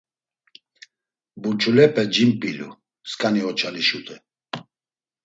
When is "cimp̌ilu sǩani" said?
2.13-3.41